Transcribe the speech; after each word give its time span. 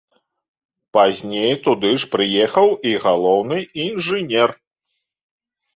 Пазней 0.97 1.53
туды 1.67 1.91
ж 2.05 2.11
прыехаў 2.15 2.67
і 2.93 2.95
галоўны 3.05 3.57
інжынер. 3.89 4.49